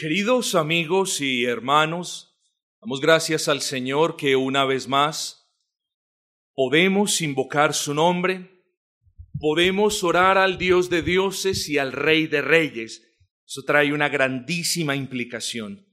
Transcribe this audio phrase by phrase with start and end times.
[0.00, 2.34] Queridos amigos y hermanos,
[2.80, 5.52] damos gracias al Señor que una vez más
[6.54, 8.64] podemos invocar su nombre,
[9.38, 13.14] podemos orar al Dios de dioses y al Rey de reyes.
[13.46, 15.86] Eso trae una grandísima implicación.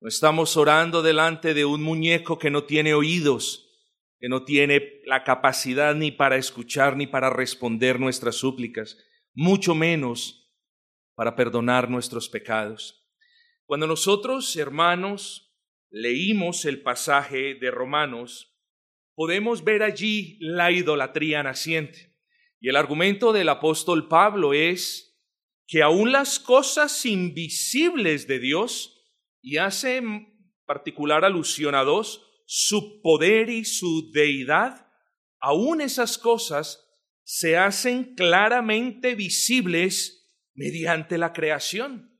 [0.00, 3.68] No estamos orando delante de un muñeco que no tiene oídos,
[4.18, 8.96] que no tiene la capacidad ni para escuchar ni para responder nuestras súplicas,
[9.34, 10.50] mucho menos
[11.14, 13.00] para perdonar nuestros pecados.
[13.72, 15.50] Cuando nosotros, hermanos,
[15.88, 18.54] leímos el pasaje de Romanos,
[19.14, 22.14] podemos ver allí la idolatría naciente.
[22.60, 25.18] Y el argumento del apóstol Pablo es
[25.66, 30.02] que aún las cosas invisibles de Dios, y hace
[30.66, 34.86] particular alusión a dos, su poder y su deidad,
[35.40, 36.86] aún esas cosas
[37.24, 42.11] se hacen claramente visibles mediante la creación.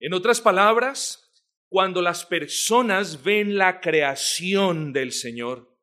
[0.00, 1.32] En otras palabras,
[1.68, 5.76] cuando las personas ven la creación del Señor,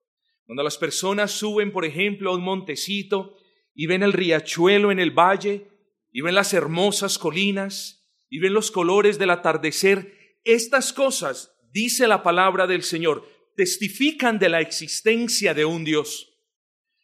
[0.45, 3.37] cuando las personas suben, por ejemplo, a un montecito
[3.73, 5.67] y ven el riachuelo en el valle,
[6.11, 12.23] y ven las hermosas colinas, y ven los colores del atardecer, estas cosas, dice la
[12.23, 13.27] palabra del Señor,
[13.57, 16.39] testifican de la existencia de un Dios.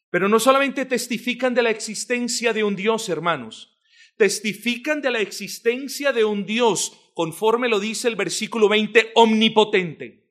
[0.10, 3.78] Pero no solamente testifican de la existencia de un Dios, hermanos,
[4.18, 10.30] testifican de la existencia de un Dios conforme lo dice el versículo 20, omnipotente.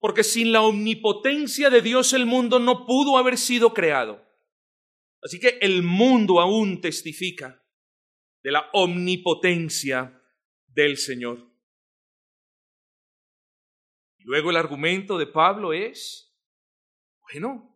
[0.00, 4.24] Porque sin la omnipotencia de Dios el mundo no pudo haber sido creado.
[5.22, 7.64] Así que el mundo aún testifica
[8.42, 10.20] de la omnipotencia
[10.66, 11.48] del Señor.
[14.18, 16.36] Luego el argumento de Pablo es,
[17.32, 17.72] bueno,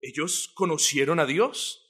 [0.00, 1.82] ellos conocieron a Dios.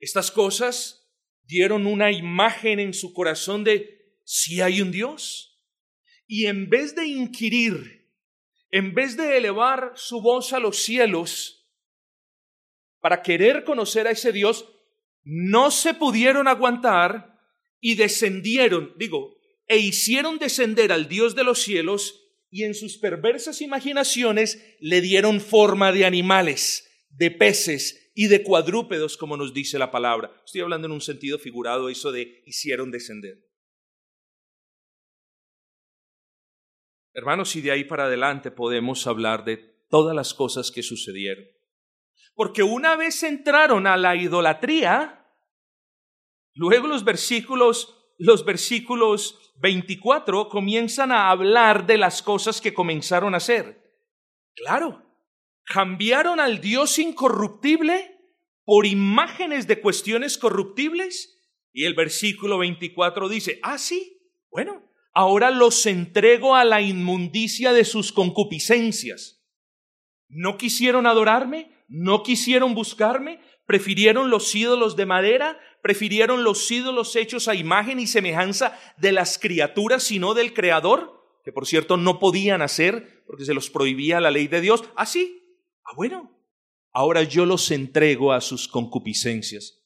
[0.00, 1.02] Estas cosas
[1.44, 5.60] dieron una imagen en su corazón de si hay un Dios.
[6.26, 8.10] Y en vez de inquirir,
[8.70, 11.70] en vez de elevar su voz a los cielos
[13.00, 14.68] para querer conocer a ese Dios,
[15.24, 17.38] no se pudieron aguantar
[17.80, 19.36] y descendieron, digo,
[19.66, 25.40] e hicieron descender al Dios de los cielos y en sus perversas imaginaciones le dieron
[25.40, 30.30] forma de animales, de peces y de cuadrúpedos, como nos dice la palabra.
[30.44, 33.38] Estoy hablando en un sentido figurado, eso de hicieron descender.
[37.14, 39.56] Hermanos, y de ahí para adelante podemos hablar de
[39.88, 41.44] todas las cosas que sucedieron.
[42.34, 45.26] Porque una vez entraron a la idolatría,
[46.54, 53.38] luego los versículos los versículos 24 comienzan a hablar de las cosas que comenzaron a
[53.38, 53.82] hacer.
[54.54, 55.02] Claro,
[55.64, 58.16] cambiaron al Dios incorruptible
[58.64, 61.36] por imágenes de cuestiones corruptibles.
[61.72, 64.22] Y el versículo 24 dice, ah, sí,
[64.52, 69.42] bueno, ahora los entrego a la inmundicia de sus concupiscencias.
[70.28, 77.48] No quisieron adorarme, no quisieron buscarme, prefirieron los ídolos de madera, prefirieron los ídolos hechos
[77.48, 82.62] a imagen y semejanza de las criaturas, sino del Creador, que por cierto no podían
[82.62, 84.84] hacer porque se los prohibía la ley de Dios.
[84.96, 85.42] Así,
[85.84, 86.38] ah, ah, bueno,
[86.92, 89.81] ahora yo los entrego a sus concupiscencias.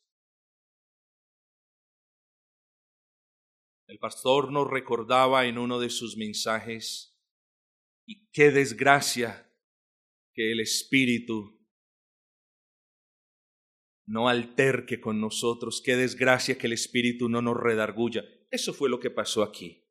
[3.87, 7.17] El pastor nos recordaba en uno de sus mensajes,
[8.05, 9.53] y qué desgracia
[10.33, 11.57] que el Espíritu
[14.07, 18.25] no alterque con nosotros, qué desgracia que el Espíritu no nos redarguya.
[18.51, 19.85] Eso fue lo que pasó aquí.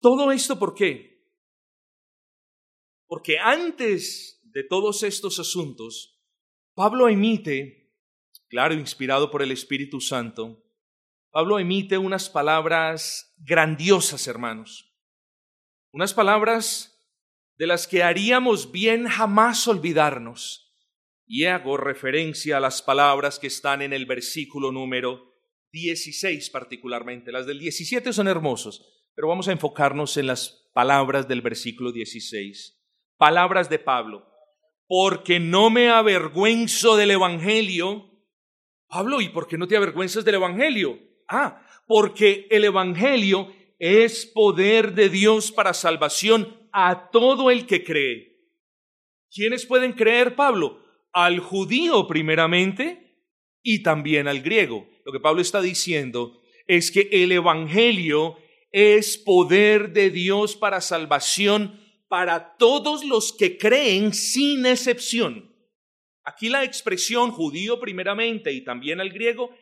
[0.00, 1.26] Todo esto, ¿por qué?
[3.06, 6.20] Porque antes de todos estos asuntos,
[6.74, 7.92] Pablo emite,
[8.48, 10.64] claro, inspirado por el Espíritu Santo,
[11.30, 14.92] Pablo emite unas palabras grandiosas, hermanos.
[15.92, 17.00] Unas palabras
[17.56, 20.74] de las que haríamos bien jamás olvidarnos.
[21.26, 25.30] Y hago referencia a las palabras que están en el versículo número
[25.72, 27.30] 16 particularmente.
[27.30, 28.84] Las del 17 son hermosos,
[29.14, 32.76] pero vamos a enfocarnos en las palabras del versículo 16.
[33.16, 34.26] Palabras de Pablo.
[34.88, 38.10] Porque no me avergüenzo del Evangelio.
[38.88, 41.09] Pablo, ¿y por qué no te avergüenzas del Evangelio?
[41.30, 48.36] Ah, porque el Evangelio es poder de Dios para salvación a todo el que cree.
[49.32, 50.84] ¿Quiénes pueden creer, Pablo?
[51.12, 53.28] Al judío primeramente
[53.62, 54.88] y también al griego.
[55.04, 58.36] Lo que Pablo está diciendo es que el Evangelio
[58.72, 65.54] es poder de Dios para salvación para todos los que creen sin excepción.
[66.24, 69.54] Aquí la expresión judío primeramente y también al griego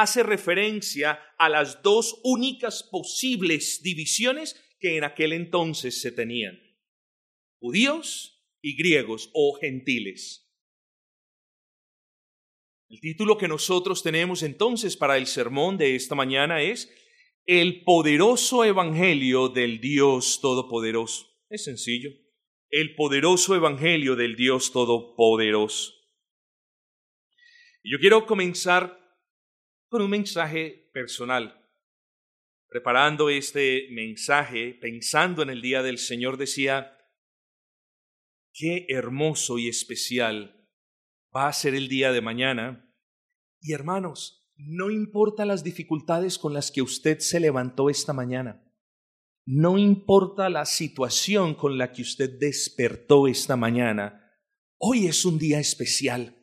[0.00, 6.60] hace referencia a las dos únicas posibles divisiones que en aquel entonces se tenían,
[7.58, 10.52] judíos y griegos o gentiles.
[12.90, 16.92] El título que nosotros tenemos entonces para el sermón de esta mañana es
[17.46, 21.26] El poderoso Evangelio del Dios Todopoderoso.
[21.48, 22.10] Es sencillo.
[22.68, 25.94] El poderoso Evangelio del Dios Todopoderoso.
[27.82, 29.05] Yo quiero comenzar
[29.88, 31.62] con un mensaje personal.
[32.68, 36.96] Preparando este mensaje, pensando en el día del Señor, decía,
[38.52, 40.68] qué hermoso y especial
[41.34, 42.92] va a ser el día de mañana.
[43.60, 48.62] Y hermanos, no importa las dificultades con las que usted se levantó esta mañana.
[49.44, 54.32] No importa la situación con la que usted despertó esta mañana.
[54.78, 56.36] Hoy es un día especial.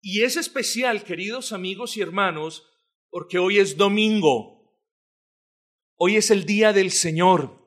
[0.00, 2.71] Y es especial, queridos amigos y hermanos,
[3.12, 4.74] porque hoy es domingo.
[5.96, 7.62] Hoy es el día del Señor.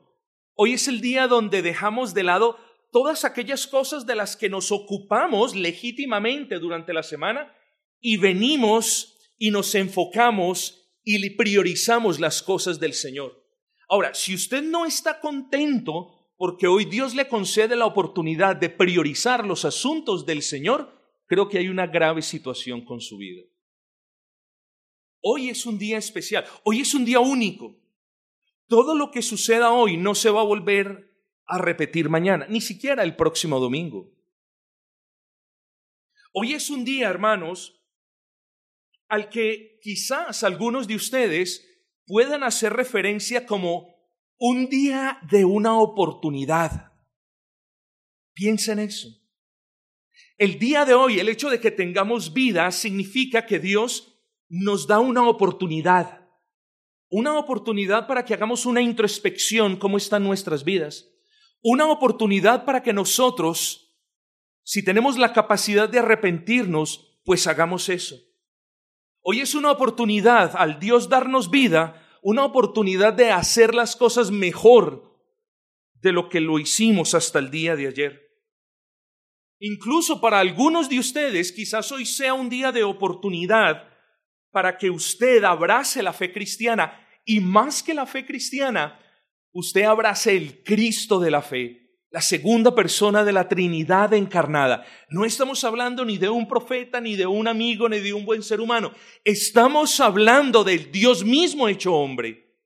[0.54, 2.58] Hoy es el día donde dejamos de lado
[2.90, 7.54] todas aquellas cosas de las que nos ocupamos legítimamente durante la semana
[8.00, 13.40] y venimos y nos enfocamos y priorizamos las cosas del Señor.
[13.88, 19.46] Ahora, si usted no está contento porque hoy Dios le concede la oportunidad de priorizar
[19.46, 20.92] los asuntos del Señor,
[21.26, 23.42] creo que hay una grave situación con su vida.
[25.28, 27.76] Hoy es un día especial, hoy es un día único.
[28.68, 31.12] Todo lo que suceda hoy no se va a volver
[31.46, 34.08] a repetir mañana, ni siquiera el próximo domingo.
[36.32, 37.84] Hoy es un día, hermanos,
[39.08, 41.66] al que quizás algunos de ustedes
[42.06, 43.96] puedan hacer referencia como
[44.38, 46.92] un día de una oportunidad.
[48.32, 49.08] Piensen en eso.
[50.38, 54.15] El día de hoy, el hecho de que tengamos vida, significa que Dios
[54.48, 56.28] nos da una oportunidad.
[57.08, 61.12] Una oportunidad para que hagamos una introspección, cómo están nuestras vidas
[61.68, 63.92] una oportunidad para que nosotros,
[64.62, 68.16] si tenemos la capacidad de arrepentirnos, pues hagamos eso.
[69.20, 75.18] Hoy es una oportunidad, al Dios darnos vida, una oportunidad de hacer las cosas mejor
[75.94, 78.22] de lo que lo hicimos hasta el día de ayer.
[79.58, 83.88] Incluso para algunos de ustedes, quizás hoy sea un día de oportunidad
[84.56, 88.98] para que usted abrace la fe cristiana y más que la fe cristiana,
[89.52, 94.86] usted abrace el Cristo de la fe, la segunda persona de la Trinidad encarnada.
[95.10, 98.42] No estamos hablando ni de un profeta, ni de un amigo, ni de un buen
[98.42, 98.94] ser humano.
[99.24, 102.56] Estamos hablando del Dios mismo hecho hombre.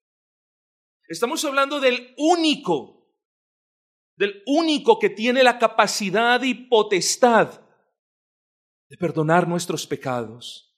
[1.08, 3.12] Estamos hablando del único,
[4.14, 7.60] del único que tiene la capacidad y potestad
[8.88, 10.69] de perdonar nuestros pecados.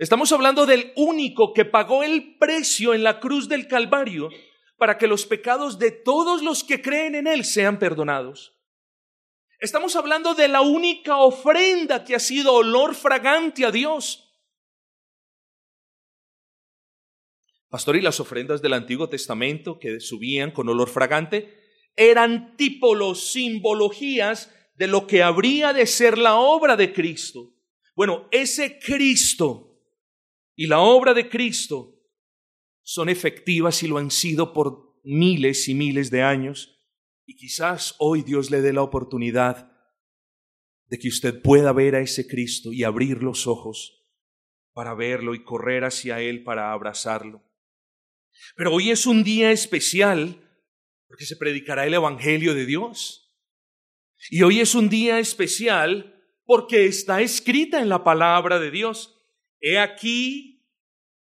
[0.00, 4.30] Estamos hablando del único que pagó el precio en la cruz del Calvario
[4.78, 8.56] para que los pecados de todos los que creen en Él sean perdonados.
[9.58, 14.26] Estamos hablando de la única ofrenda que ha sido olor fragante a Dios.
[17.68, 21.60] Pastor, y las ofrendas del Antiguo Testamento que subían con olor fragante
[21.94, 27.52] eran típolos, simbologías de lo que habría de ser la obra de Cristo.
[27.94, 29.69] Bueno, ese Cristo
[30.60, 31.98] y la obra de Cristo
[32.82, 36.78] son efectivas y lo han sido por miles y miles de años.
[37.24, 39.72] Y quizás hoy Dios le dé la oportunidad
[40.84, 44.06] de que usted pueda ver a ese Cristo y abrir los ojos
[44.74, 47.42] para verlo y correr hacia Él para abrazarlo.
[48.54, 50.46] Pero hoy es un día especial
[51.08, 53.34] porque se predicará el Evangelio de Dios.
[54.28, 59.16] Y hoy es un día especial porque está escrita en la palabra de Dios.
[59.60, 60.49] He aquí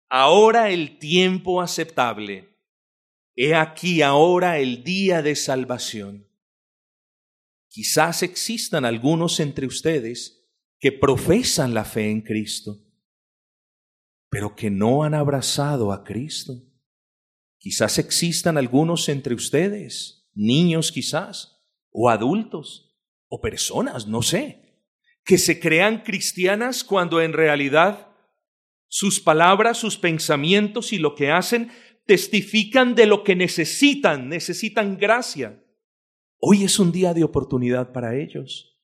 [0.09, 2.49] ahora el tiempo aceptable.
[3.35, 6.27] He aquí ahora el día de salvación.
[7.69, 10.49] Quizás existan algunos entre ustedes
[10.79, 12.79] que profesan la fe en Cristo,
[14.29, 16.53] pero que no han abrazado a Cristo.
[17.59, 21.61] Quizás existan algunos entre ustedes, niños quizás,
[21.91, 22.97] o adultos,
[23.27, 24.83] o personas, no sé,
[25.23, 28.08] que se crean cristianas cuando en realidad
[28.89, 31.72] sus palabras, sus pensamientos y lo que hacen
[32.05, 35.63] testifican de lo que necesitan, necesitan gracia.
[36.39, 38.79] Hoy es un día de oportunidad para ellos.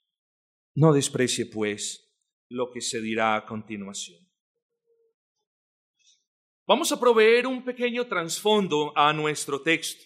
[0.76, 2.16] No desprecie, pues,
[2.50, 4.20] lo que se dirá a continuación.
[6.68, 10.04] Vamos a proveer un pequeño trasfondo a nuestro texto.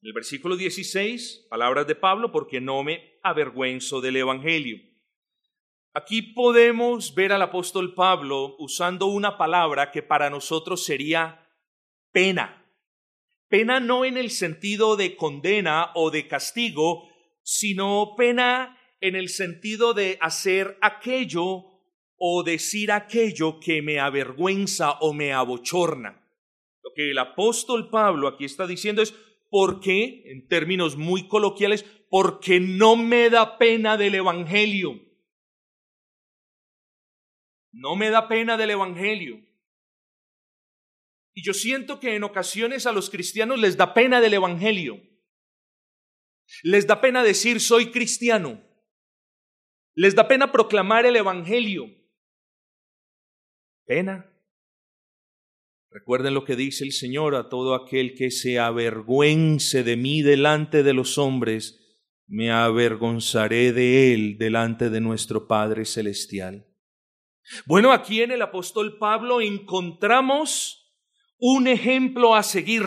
[0.00, 4.91] El versículo 16, palabras de Pablo, porque no me avergüenzo del Evangelio
[5.94, 11.46] Aquí podemos ver al apóstol Pablo usando una palabra que para nosotros sería
[12.12, 12.66] pena.
[13.48, 17.10] Pena no en el sentido de condena o de castigo,
[17.42, 21.64] sino pena en el sentido de hacer aquello
[22.16, 26.26] o decir aquello que me avergüenza o me abochorna.
[26.82, 29.12] Lo que el apóstol Pablo aquí está diciendo es,
[29.50, 30.22] ¿por qué?
[30.24, 35.11] En términos muy coloquiales, porque no me da pena del Evangelio.
[37.72, 39.40] No me da pena del Evangelio.
[41.34, 45.02] Y yo siento que en ocasiones a los cristianos les da pena del Evangelio.
[46.62, 48.62] Les da pena decir soy cristiano.
[49.94, 51.86] Les da pena proclamar el Evangelio.
[53.86, 54.28] Pena.
[55.90, 60.82] Recuerden lo que dice el Señor a todo aquel que se avergüence de mí delante
[60.82, 61.78] de los hombres,
[62.26, 66.71] me avergonzaré de él delante de nuestro Padre Celestial.
[67.66, 70.94] Bueno, aquí en el apóstol Pablo encontramos
[71.38, 72.82] un ejemplo a seguir.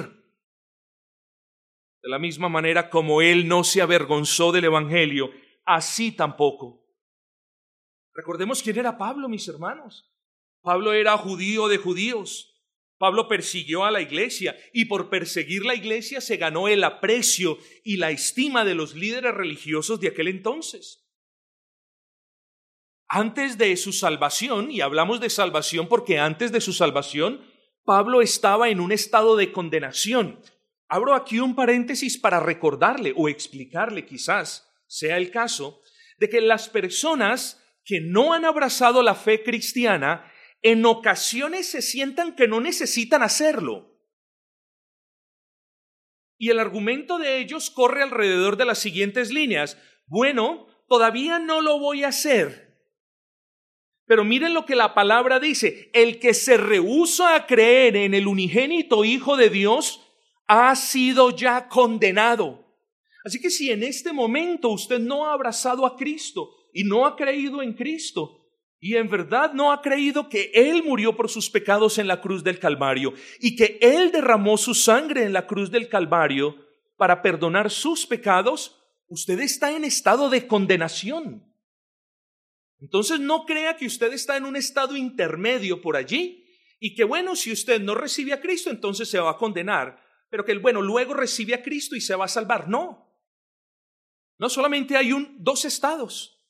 [2.01, 5.31] De la misma manera como él no se avergonzó del Evangelio,
[5.65, 6.85] así tampoco.
[8.13, 10.11] Recordemos quién era Pablo, mis hermanos.
[10.61, 12.51] Pablo era judío de judíos.
[12.97, 17.97] Pablo persiguió a la iglesia y por perseguir la iglesia se ganó el aprecio y
[17.97, 21.04] la estima de los líderes religiosos de aquel entonces
[23.15, 27.49] antes de su salvación, y hablamos de salvación porque antes de su salvación,
[27.85, 30.41] Pablo estaba en un estado de condenación.
[30.89, 35.81] Abro aquí un paréntesis para recordarle o explicarle quizás, sea el caso,
[36.17, 40.29] de que las personas que no han abrazado la fe cristiana
[40.61, 43.97] en ocasiones se sientan que no necesitan hacerlo.
[46.37, 49.77] Y el argumento de ellos corre alrededor de las siguientes líneas.
[50.05, 52.64] Bueno, todavía no lo voy a hacer
[54.07, 58.27] pero miren lo que la palabra dice, el que se rehúsa a creer en el
[58.27, 60.01] unigénito Hijo de Dios
[60.47, 62.65] ha sido ya condenado.
[63.23, 67.15] Así que si en este momento usted no ha abrazado a Cristo y no ha
[67.15, 68.45] creído en Cristo,
[68.79, 72.43] y en verdad no ha creído que Él murió por sus pecados en la cruz
[72.43, 76.55] del Calvario y que Él derramó su sangre en la cruz del Calvario
[76.95, 81.54] para perdonar sus pecados, usted está en estado de condenación.
[82.79, 86.45] Entonces no crea que usted está en un estado intermedio por allí
[86.79, 90.45] y que bueno, si usted no recibe a Cristo, entonces se va a condenar, pero
[90.45, 92.67] que el bueno luego recibe a Cristo y se va a salvar.
[92.67, 93.05] No.
[94.37, 96.43] No solamente hay un dos estados.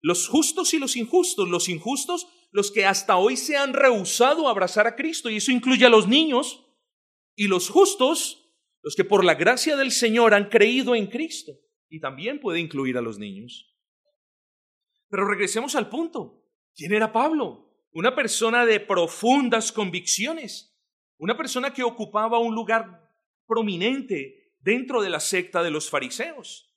[0.00, 1.48] Los justos y los injustos.
[1.48, 5.50] Los injustos, los que hasta hoy se han rehusado a abrazar a Cristo, y eso
[5.50, 6.64] incluye a los niños,
[7.34, 11.52] y los justos, los que por la gracia del Señor han creído en Cristo,
[11.88, 13.75] y también puede incluir a los niños.
[15.08, 16.42] Pero regresemos al punto.
[16.74, 17.70] ¿Quién era Pablo?
[17.92, 20.76] Una persona de profundas convicciones,
[21.18, 23.10] una persona que ocupaba un lugar
[23.46, 26.74] prominente dentro de la secta de los fariseos.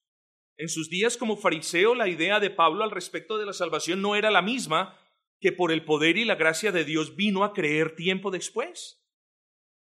[0.58, 4.16] En sus días como fariseo, la idea de Pablo al respecto de la salvación no
[4.16, 4.98] era la misma
[5.40, 9.02] que por el poder y la gracia de Dios vino a creer tiempo después.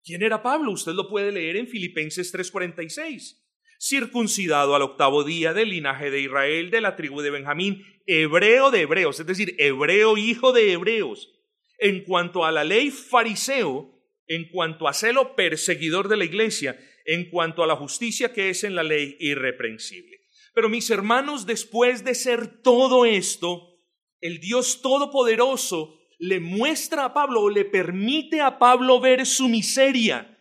[0.04, 0.72] ¿Quién era Pablo?
[0.72, 3.47] Usted lo puede leer en Filipenses 3:46
[3.78, 8.82] circuncidado al octavo día del linaje de Israel, de la tribu de Benjamín, hebreo de
[8.82, 11.32] hebreos, es decir, hebreo hijo de hebreos.
[11.78, 13.94] En cuanto a la ley fariseo,
[14.26, 18.64] en cuanto a celo perseguidor de la iglesia, en cuanto a la justicia que es
[18.64, 20.18] en la ley irreprensible.
[20.54, 23.78] Pero mis hermanos, después de ser todo esto,
[24.20, 30.36] el Dios Todopoderoso le muestra a Pablo o le permite a Pablo ver su miseria.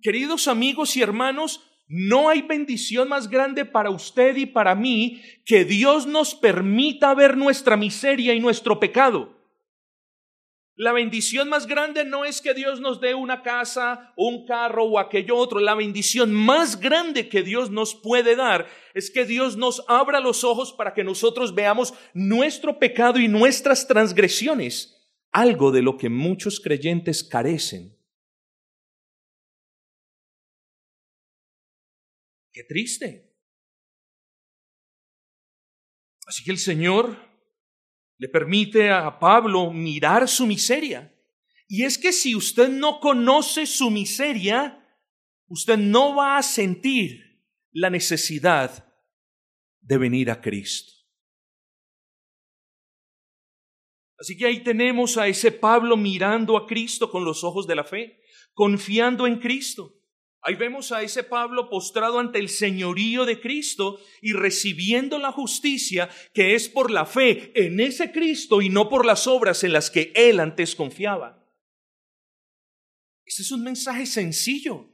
[0.00, 5.64] Queridos amigos y hermanos, no hay bendición más grande para usted y para mí que
[5.64, 9.38] Dios nos permita ver nuestra miseria y nuestro pecado.
[10.76, 15.00] La bendición más grande no es que Dios nos dé una casa, un carro o
[15.00, 15.58] aquello otro.
[15.58, 20.44] La bendición más grande que Dios nos puede dar es que Dios nos abra los
[20.44, 24.96] ojos para que nosotros veamos nuestro pecado y nuestras transgresiones,
[25.32, 27.97] algo de lo que muchos creyentes carecen.
[32.58, 33.32] Qué triste.
[36.26, 37.16] Así que el Señor
[38.16, 41.16] le permite a Pablo mirar su miseria.
[41.68, 44.84] Y es que si usted no conoce su miseria,
[45.46, 48.92] usted no va a sentir la necesidad
[49.80, 50.92] de venir a Cristo.
[54.18, 57.84] Así que ahí tenemos a ese Pablo mirando a Cristo con los ojos de la
[57.84, 58.20] fe,
[58.52, 59.97] confiando en Cristo.
[60.42, 66.08] Ahí vemos a ese Pablo postrado ante el señorío de Cristo y recibiendo la justicia
[66.32, 69.90] que es por la fe en ese Cristo y no por las obras en las
[69.90, 71.44] que él antes confiaba.
[73.24, 74.88] Este es un mensaje sencillo.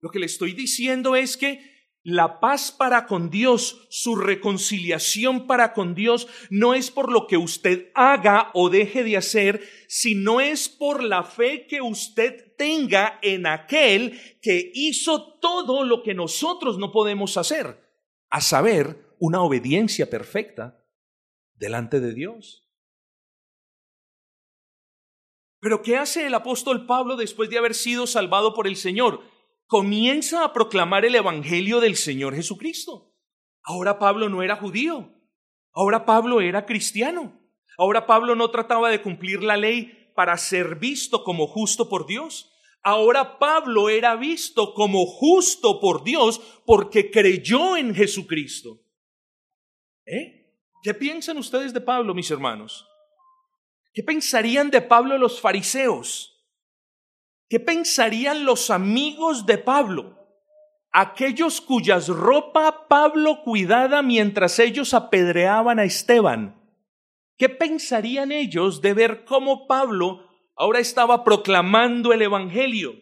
[0.00, 5.72] Lo que le estoy diciendo es que la paz para con Dios, su reconciliación para
[5.74, 10.68] con Dios, no es por lo que usted haga o deje de hacer, sino es
[10.68, 16.90] por la fe que usted tenga en aquel que hizo todo lo que nosotros no
[16.92, 17.78] podemos hacer,
[18.30, 20.82] a saber, una obediencia perfecta
[21.54, 22.66] delante de Dios.
[25.60, 29.22] Pero ¿qué hace el apóstol Pablo después de haber sido salvado por el Señor?
[29.70, 33.14] Comienza a proclamar el Evangelio del Señor Jesucristo.
[33.62, 35.14] Ahora Pablo no era judío,
[35.72, 37.40] ahora Pablo era cristiano.
[37.78, 42.52] Ahora Pablo no trataba de cumplir la ley para ser visto como justo por Dios.
[42.82, 48.80] Ahora Pablo era visto como justo por Dios porque creyó en Jesucristo.
[50.04, 50.58] ¿Eh?
[50.82, 52.86] ¿Qué piensan ustedes de Pablo, mis hermanos?
[53.94, 56.29] ¿Qué pensarían de Pablo los fariseos?
[57.50, 60.16] ¿Qué pensarían los amigos de Pablo?
[60.92, 66.56] Aquellos cuyas ropa Pablo cuidaba mientras ellos apedreaban a Esteban.
[67.36, 72.94] ¿Qué pensarían ellos de ver cómo Pablo ahora estaba proclamando el Evangelio?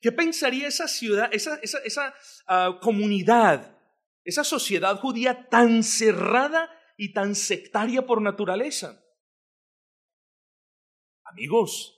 [0.00, 2.14] ¿Qué pensaría esa ciudad, esa, esa,
[2.46, 3.76] ah, comunidad,
[4.22, 9.04] esa sociedad judía tan cerrada y tan sectaria por naturaleza?
[11.24, 11.93] Amigos,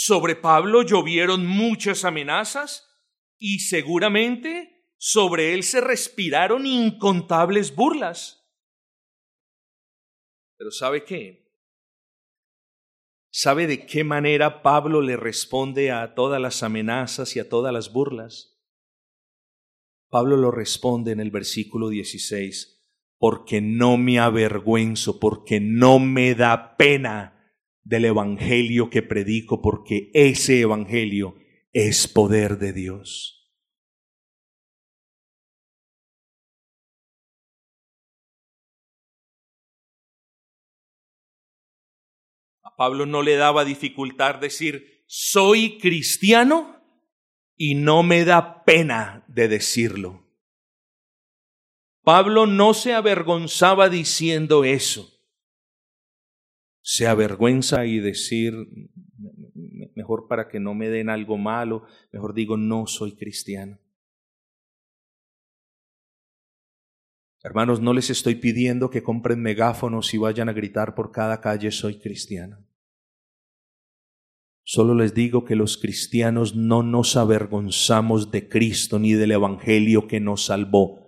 [0.00, 2.88] sobre Pablo llovieron muchas amenazas
[3.36, 8.48] y seguramente sobre él se respiraron incontables burlas.
[10.56, 11.52] Pero ¿sabe qué?
[13.32, 17.92] ¿Sabe de qué manera Pablo le responde a todas las amenazas y a todas las
[17.92, 18.56] burlas?
[20.10, 22.88] Pablo lo responde en el versículo 16,
[23.18, 27.37] porque no me avergüenzo, porque no me da pena
[27.88, 31.36] del Evangelio que predico, porque ese Evangelio
[31.72, 33.50] es poder de Dios.
[42.62, 46.84] A Pablo no le daba dificultad decir, soy cristiano
[47.56, 50.28] y no me da pena de decirlo.
[52.02, 55.17] Pablo no se avergonzaba diciendo eso
[56.90, 58.54] se avergüenza y decir,
[59.94, 63.78] mejor para que no me den algo malo, mejor digo, no soy cristiano.
[67.42, 71.72] Hermanos, no les estoy pidiendo que compren megáfonos y vayan a gritar por cada calle,
[71.72, 72.66] soy cristiano.
[74.64, 80.20] Solo les digo que los cristianos no nos avergonzamos de Cristo ni del Evangelio que
[80.20, 81.07] nos salvó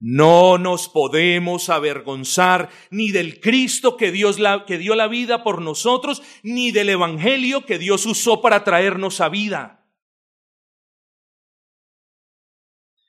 [0.00, 6.22] no nos podemos avergonzar ni del Cristo que, Dios que dio la vida por nosotros,
[6.42, 9.86] ni del Evangelio que Dios usó para traernos a vida.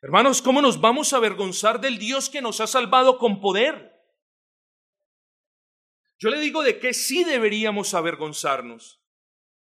[0.01, 3.91] Hermanos, ¿cómo nos vamos a avergonzar del Dios que nos ha salvado con poder?
[6.19, 9.01] Yo le digo de qué sí deberíamos avergonzarnos.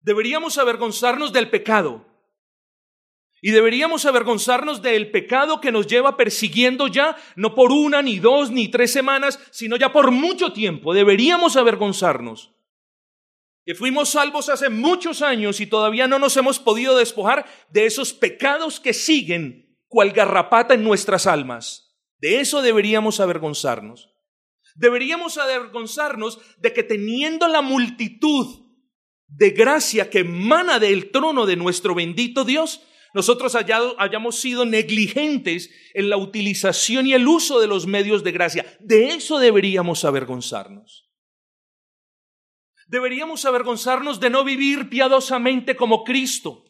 [0.01, 2.12] Deberíamos avergonzarnos del pecado.
[3.45, 8.53] Y deberíamos avergonzarnos del pecado que nos lleva persiguiendo ya, no por una, ni dos,
[8.53, 10.95] ni tres semanas, sino ya por mucho tiempo.
[10.95, 12.53] Deberíamos avergonzarnos.
[13.65, 18.13] Que fuimos salvos hace muchos años y todavía no nos hemos podido despojar de esos
[18.13, 21.97] pecados que siguen cual garrapata en nuestras almas.
[22.19, 24.11] De eso deberíamos avergonzarnos.
[24.77, 28.69] Deberíamos avergonzarnos de que teniendo la multitud
[29.27, 32.83] de gracia que emana del trono de nuestro bendito Dios,
[33.15, 38.79] nosotros hayamos sido negligentes en la utilización y el uso de los medios de gracia.
[38.81, 41.11] De eso deberíamos avergonzarnos.
[42.87, 46.65] Deberíamos avergonzarnos de no vivir piadosamente como Cristo.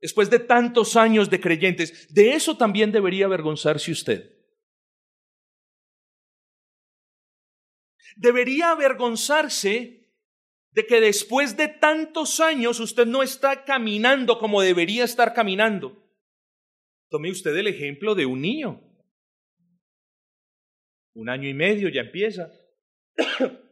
[0.00, 4.34] Después de tantos años de creyentes, de eso también debería avergonzarse usted.
[8.16, 9.97] Debería avergonzarse
[10.70, 16.04] de que después de tantos años usted no está caminando como debería estar caminando.
[17.08, 18.82] Tome usted el ejemplo de un niño.
[21.14, 22.52] Un año y medio ya empieza.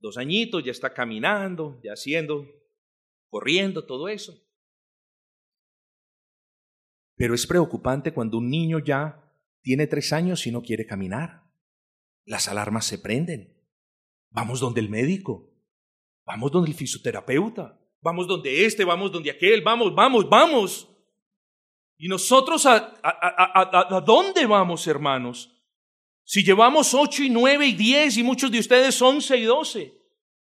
[0.00, 2.46] Dos añitos ya está caminando, ya haciendo,
[3.28, 4.40] corriendo, todo eso.
[7.16, 9.24] Pero es preocupante cuando un niño ya
[9.60, 11.42] tiene tres años y no quiere caminar.
[12.24, 13.56] Las alarmas se prenden.
[14.30, 15.50] Vamos donde el médico.
[16.28, 17.80] Vamos donde el fisioterapeuta.
[18.02, 20.88] Vamos donde este, vamos donde aquel, vamos, vamos, vamos.
[21.96, 25.50] ¿Y nosotros a, a, a, dónde vamos, hermanos?
[26.24, 29.98] Si llevamos ocho y nueve y diez y muchos de ustedes once y doce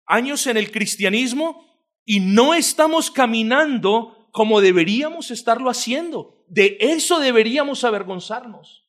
[0.06, 1.66] años en el cristianismo
[2.04, 6.44] y no estamos caminando como deberíamos estarlo haciendo.
[6.46, 8.88] De eso deberíamos avergonzarnos.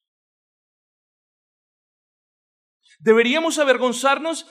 [3.00, 4.46] Deberíamos avergonzarnos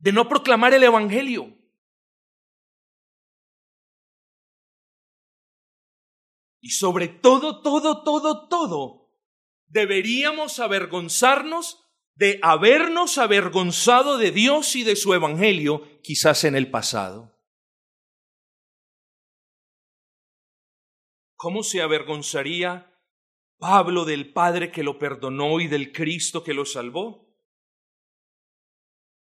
[0.00, 1.56] de no proclamar el Evangelio.
[6.62, 9.14] Y sobre todo, todo, todo, todo,
[9.66, 17.38] deberíamos avergonzarnos de habernos avergonzado de Dios y de su Evangelio quizás en el pasado.
[21.34, 22.94] ¿Cómo se avergonzaría
[23.58, 27.29] Pablo del Padre que lo perdonó y del Cristo que lo salvó?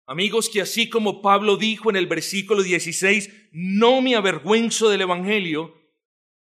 [0.06, 5.74] Amigos, que así como Pablo dijo en el versículo 16, no me avergüenzo del Evangelio,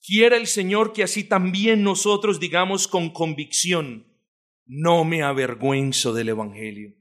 [0.01, 4.07] quiera el Señor que así también nosotros digamos con convicción,
[4.65, 6.95] no me avergüenzo del Evangelio.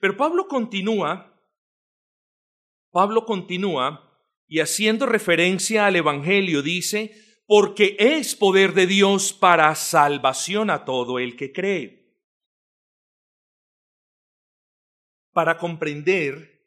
[0.00, 1.34] Pero Pablo continúa,
[2.90, 4.08] Pablo continúa
[4.46, 7.14] y haciendo referencia al Evangelio dice,
[7.46, 11.97] porque es poder de Dios para salvación a todo el que cree.
[15.38, 16.66] Para comprender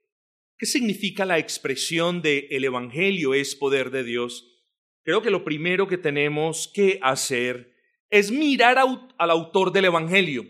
[0.58, 4.64] qué significa la expresión de el Evangelio es poder de Dios,
[5.04, 7.76] creo que lo primero que tenemos que hacer
[8.10, 10.46] es mirar al autor del Evangelio.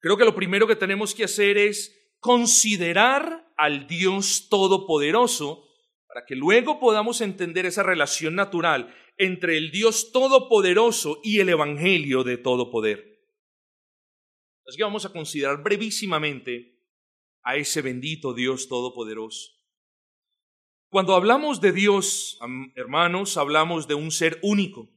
[0.00, 5.68] Creo que lo primero que tenemos que hacer es considerar al Dios Todopoderoso
[6.08, 12.24] para que luego podamos entender esa relación natural entre el Dios Todopoderoso y el Evangelio
[12.24, 13.09] de todo poder.
[14.70, 16.78] Así que vamos a considerar brevísimamente
[17.42, 19.50] a ese bendito Dios Todopoderoso.
[20.90, 22.38] Cuando hablamos de Dios,
[22.76, 24.88] hermanos, hablamos de un ser único.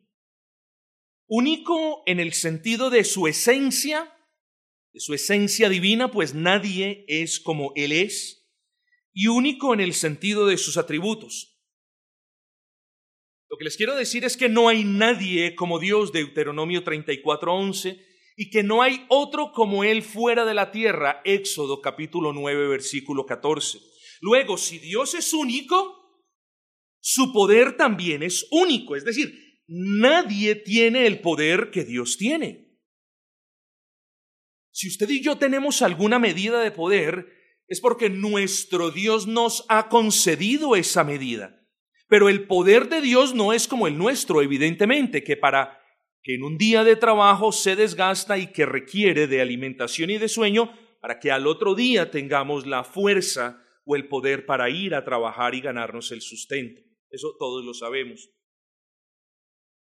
[1.25, 4.15] Único en el sentido de su esencia,
[4.91, 8.47] de su esencia divina, pues nadie es como Él es
[9.11, 11.59] y único en el sentido de sus atributos.
[13.49, 18.49] Lo que les quiero decir es que no hay nadie como Dios, Deuteronomio 34:11, y
[18.49, 23.79] que no hay otro como Él fuera de la tierra, Éxodo capítulo 9, versículo 14.
[24.21, 26.03] Luego, si Dios es único,
[26.99, 32.79] su poder también es único, es decir, nadie tiene el poder que Dios tiene.
[34.71, 37.27] Si usted y yo tenemos alguna medida de poder,
[37.67, 41.59] es porque nuestro Dios nos ha concedido esa medida.
[42.07, 45.82] Pero el poder de Dios no es como el nuestro, evidentemente, que para
[46.23, 50.29] que en un día de trabajo se desgasta y que requiere de alimentación y de
[50.29, 55.03] sueño para que al otro día tengamos la fuerza o el poder para ir a
[55.03, 56.81] trabajar y ganarnos el sustento.
[57.09, 58.29] Eso todos lo sabemos.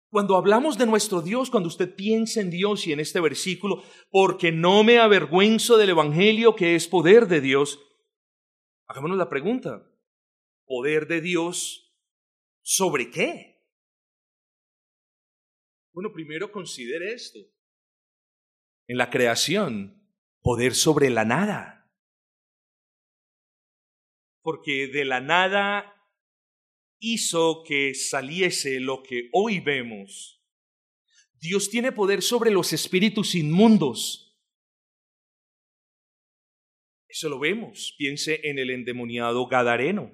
[0.10, 4.52] Cuando hablamos de nuestro Dios, cuando usted piensa en Dios y en este versículo, porque
[4.52, 7.80] no me avergüenzo del Evangelio que es poder de Dios,
[8.88, 9.90] hagámonos la pregunta,
[10.66, 11.94] ¿poder de Dios
[12.62, 13.47] sobre qué?
[15.98, 17.40] Bueno, primero considere esto.
[18.86, 20.08] En la creación,
[20.44, 21.92] poder sobre la nada.
[24.44, 25.92] Porque de la nada
[27.00, 30.46] hizo que saliese lo que hoy vemos.
[31.34, 34.40] Dios tiene poder sobre los espíritus inmundos.
[37.08, 37.96] Eso lo vemos.
[37.98, 40.12] Piense en el endemoniado Gadareno.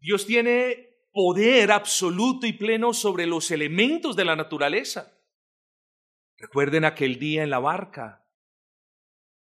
[0.00, 5.18] Dios tiene poder absoluto y pleno sobre los elementos de la naturaleza.
[6.38, 8.26] Recuerden aquel día en la barca.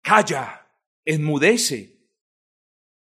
[0.03, 0.73] Calla,
[1.05, 1.97] enmudece.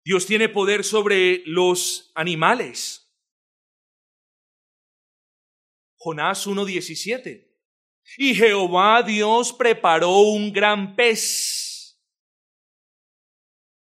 [0.05, 3.07] Dios tiene poder sobre los animales.
[5.99, 7.47] Jonás 1.17.
[8.19, 12.01] Y Jehová Dios preparó un gran pez.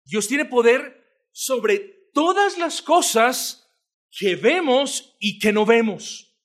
[0.04, 1.80] Dios tiene poder sobre
[2.14, 3.67] todas las cosas
[4.18, 6.36] que vemos y que no vemos.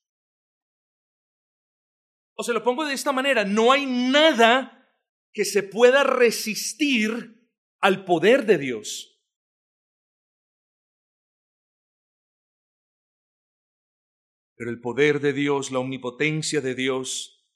[2.35, 4.95] O se lo pongo de esta manera, no hay nada
[5.33, 7.49] que se pueda resistir
[7.81, 9.09] al poder de Dios.
[14.55, 17.49] Pero el poder de Dios, la omnipotencia de Dios,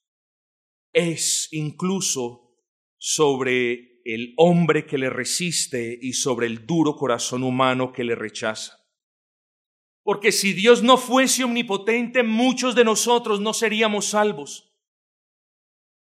[0.94, 2.58] es incluso
[2.96, 8.85] sobre el hombre que le resiste y sobre el duro corazón humano que le rechaza.
[10.06, 14.72] Porque si Dios no fuese omnipotente, muchos de nosotros no seríamos salvos.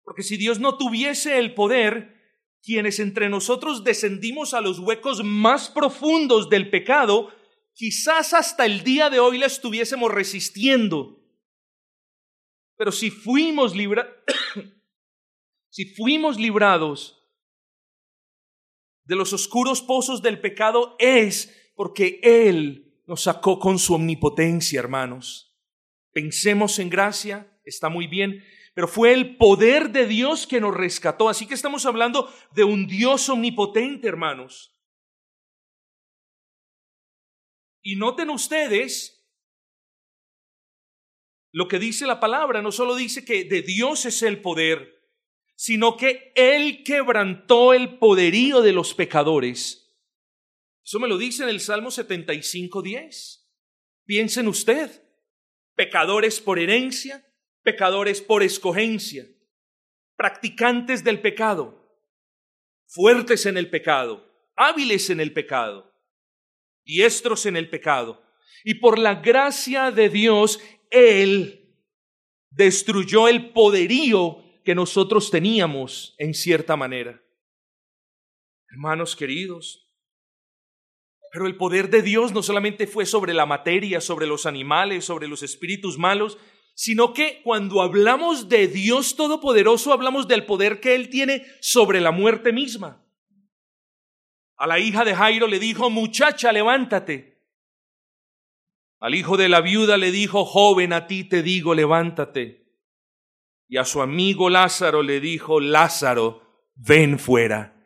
[0.03, 5.69] Porque si Dios no tuviese el poder, quienes entre nosotros descendimos a los huecos más
[5.69, 7.31] profundos del pecado,
[7.75, 11.23] quizás hasta el día de hoy la estuviésemos resistiendo.
[12.77, 13.73] Pero si fuimos
[15.69, 17.23] si fuimos librados
[19.03, 25.54] de los oscuros pozos del pecado, es porque Él nos sacó con su omnipotencia, hermanos.
[26.13, 28.41] Pensemos en gracia, está muy bien,
[28.74, 31.28] pero fue el poder de Dios que nos rescató.
[31.28, 34.82] Así que estamos hablando de un Dios omnipotente, hermanos.
[37.82, 39.30] Y noten ustedes
[41.52, 44.89] lo que dice la palabra, no solo dice que de Dios es el poder,
[45.58, 49.80] sino que Él quebrantó el poderío de los pecadores.
[50.83, 53.49] Eso me lo dice en el Salmo 75, 10.
[54.05, 55.03] Piensen usted,
[55.75, 57.25] pecadores por herencia,
[57.63, 59.27] pecadores por escogencia,
[60.15, 61.99] practicantes del pecado,
[62.87, 65.93] fuertes en el pecado, hábiles en el pecado,
[66.83, 68.23] diestros en el pecado.
[68.63, 71.61] Y por la gracia de Dios, Él
[72.49, 77.23] destruyó el poderío que nosotros teníamos en cierta manera.
[78.69, 79.90] Hermanos queridos,
[81.31, 85.27] pero el poder de Dios no solamente fue sobre la materia, sobre los animales, sobre
[85.27, 86.37] los espíritus malos,
[86.75, 92.11] sino que cuando hablamos de Dios Todopoderoso, hablamos del poder que Él tiene sobre la
[92.11, 93.05] muerte misma.
[94.57, 97.39] A la hija de Jairo le dijo, muchacha, levántate.
[98.99, 102.61] Al hijo de la viuda le dijo, joven, a ti te digo, levántate.
[103.67, 107.80] Y a su amigo Lázaro le dijo, Lázaro, ven fuera.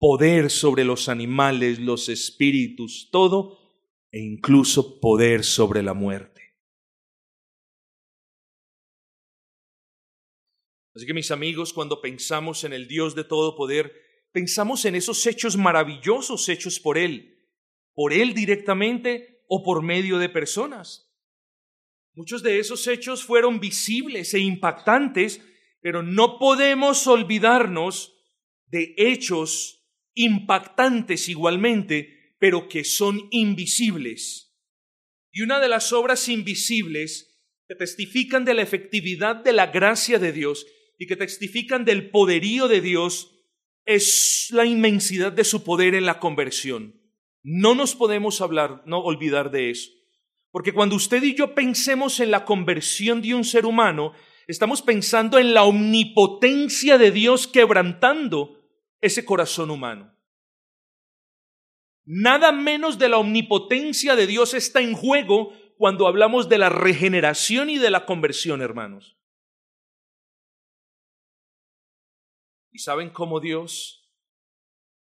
[0.00, 3.58] Poder sobre los animales, los espíritus, todo,
[4.10, 6.40] e incluso poder sobre la muerte.
[10.94, 13.92] Así que mis amigos, cuando pensamos en el Dios de todo poder,
[14.32, 17.38] pensamos en esos hechos maravillosos hechos por Él,
[17.94, 21.12] por Él directamente o por medio de personas.
[22.14, 25.40] Muchos de esos hechos fueron visibles e impactantes,
[25.80, 28.16] pero no podemos olvidarnos
[28.66, 29.79] de hechos
[30.24, 34.56] impactantes igualmente, pero que son invisibles.
[35.32, 40.32] Y una de las obras invisibles que testifican de la efectividad de la gracia de
[40.32, 40.66] Dios
[40.98, 43.30] y que testifican del poderío de Dios
[43.84, 47.00] es la inmensidad de su poder en la conversión.
[47.42, 49.90] No nos podemos hablar, no olvidar de eso.
[50.50, 54.12] Porque cuando usted y yo pensemos en la conversión de un ser humano,
[54.48, 58.59] estamos pensando en la omnipotencia de Dios quebrantando
[59.00, 60.14] ese corazón humano.
[62.04, 67.70] Nada menos de la omnipotencia de Dios está en juego cuando hablamos de la regeneración
[67.70, 69.16] y de la conversión, hermanos.
[72.72, 74.12] ¿Y saben cómo Dios,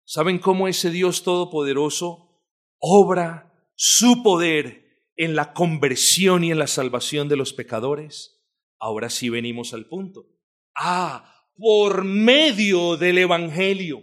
[0.04, 2.42] saben cómo ese Dios todopoderoso
[2.78, 8.44] obra su poder en la conversión y en la salvación de los pecadores?
[8.78, 10.26] Ahora sí venimos al punto.
[10.74, 14.02] Ah, por medio del Evangelio.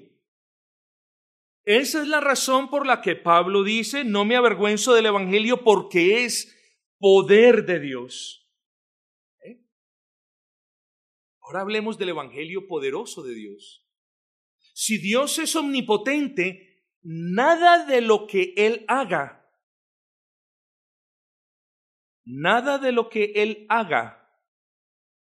[1.64, 6.26] Esa es la razón por la que Pablo dice, no me avergüenzo del Evangelio porque
[6.26, 6.58] es
[6.98, 8.42] poder de Dios
[11.52, 13.86] Ahora hablemos del Evangelio poderoso de Dios.
[14.74, 19.52] Si Dios es omnipotente, nada de lo que Él haga,
[22.24, 24.21] nada de lo que Él haga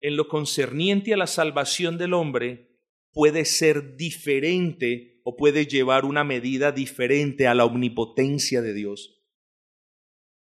[0.01, 2.79] en lo concerniente a la salvación del hombre
[3.11, 9.23] puede ser diferente o puede llevar una medida diferente a la omnipotencia de Dios.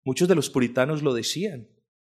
[0.03, 1.69] Muchos de los puritanos lo decían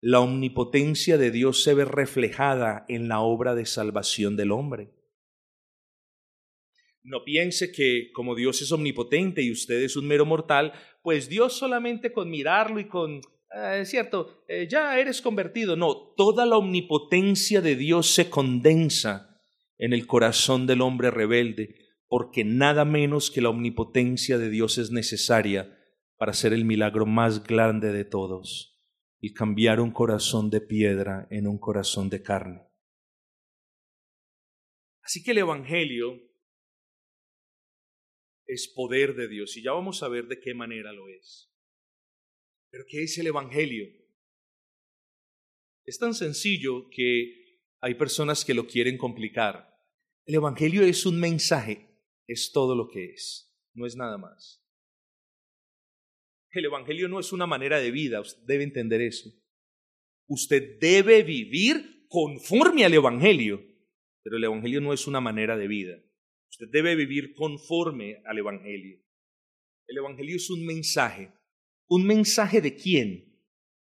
[0.08, 4.92] la omnipotencia de Dios se ve reflejada en la obra de salvación del hombre.
[7.02, 11.54] No piense que como Dios es omnipotente y usted es un mero mortal, pues Dios
[11.54, 13.22] solamente con mirarlo y con,
[13.56, 15.76] eh, es cierto, eh, ya eres convertido.
[15.76, 19.42] No, toda la omnipotencia de Dios se condensa
[19.78, 21.76] en el corazón del hombre rebelde,
[22.08, 25.78] porque nada menos que la omnipotencia de Dios es necesaria
[26.18, 28.80] para hacer el milagro más grande de todos
[29.20, 32.62] y cambiar un corazón de piedra en un corazón de carne.
[35.02, 36.20] Así que el Evangelio
[38.46, 41.55] es poder de Dios y ya vamos a ver de qué manera lo es.
[42.76, 43.88] Pero ¿qué es el Evangelio?
[45.86, 49.74] Es tan sencillo que hay personas que lo quieren complicar.
[50.26, 51.88] El Evangelio es un mensaje,
[52.28, 54.62] es todo lo que es, no es nada más.
[56.52, 59.30] El Evangelio no es una manera de vida, usted debe entender eso.
[60.28, 63.66] Usted debe vivir conforme al Evangelio,
[64.22, 65.98] pero el Evangelio no es una manera de vida.
[66.50, 69.00] Usted debe vivir conforme al Evangelio.
[69.88, 71.32] El Evangelio es un mensaje.
[71.88, 73.40] ¿Un mensaje de quién?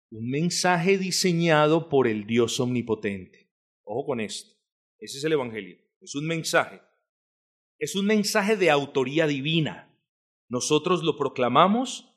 [0.09, 3.51] Un mensaje diseñado por el Dios omnipotente.
[3.83, 4.55] Ojo con esto.
[4.97, 5.77] Ese es el Evangelio.
[5.99, 6.81] Es un mensaje.
[7.77, 9.95] Es un mensaje de autoría divina.
[10.49, 12.13] Nosotros lo proclamamos,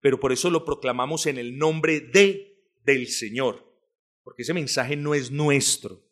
[0.00, 3.64] pero por eso lo proclamamos en el nombre de del Señor,
[4.22, 6.04] porque ese mensaje no es nuestro.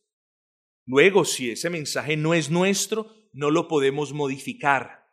[0.86, 5.03] Luego, si ese mensaje no es nuestro, no lo podemos modificar.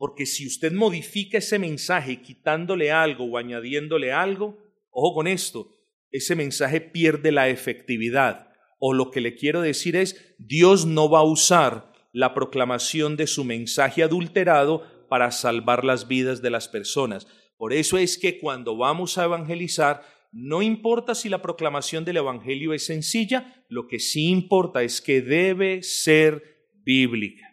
[0.00, 4.56] Porque si usted modifica ese mensaje quitándole algo o añadiéndole algo,
[4.88, 5.76] ojo con esto,
[6.10, 8.48] ese mensaje pierde la efectividad.
[8.78, 13.26] O lo que le quiero decir es, Dios no va a usar la proclamación de
[13.26, 17.26] su mensaje adulterado para salvar las vidas de las personas.
[17.58, 22.72] Por eso es que cuando vamos a evangelizar, no importa si la proclamación del Evangelio
[22.72, 27.49] es sencilla, lo que sí importa es que debe ser bíblica.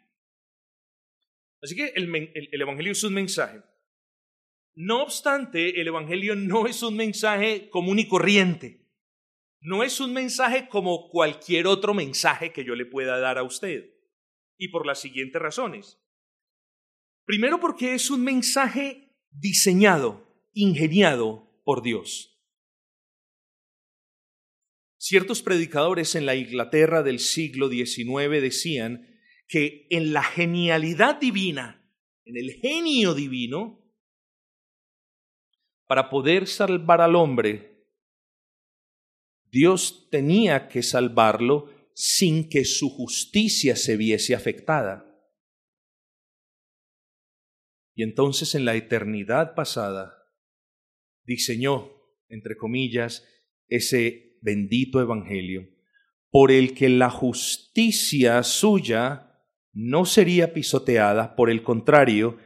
[1.61, 3.61] Así que el, Evangelio es un mensaje.
[4.75, 8.85] No obstante, el Evangelio no es un mensaje común y corriente.
[9.59, 13.91] No es un mensaje como cualquier otro mensaje que yo le pueda dar a usted.
[14.57, 15.99] Y por las siguientes razones.
[17.25, 22.37] Primero porque es un mensaje diseñado, ingeniado por Dios.
[24.97, 29.16] Ciertos predicadores en la Inglaterra del siglo XIX decían
[29.47, 31.89] que en la genialidad divina,
[32.25, 33.83] en el genio divino,
[35.87, 37.85] para poder salvar al hombre,
[39.49, 45.05] Dios tenía que salvarlo sin que su justicia se viese afectada.
[47.95, 50.13] Y entonces en la eternidad pasada
[51.23, 51.91] diseñó,
[52.29, 53.25] entre comillas,
[53.69, 55.67] ese bendito evangelio,
[56.29, 59.26] por el que la justicia suya
[59.79, 62.39] no sería pisoteada, por el contrario,